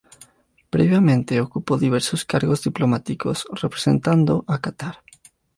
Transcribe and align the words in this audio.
Previamente 0.71 1.39
ocupó 1.41 1.77
diversos 1.77 2.25
cargos 2.25 2.63
diplomáticos 2.63 3.45
representando 3.61 4.43
a 4.47 4.59
Catar. 4.59 5.03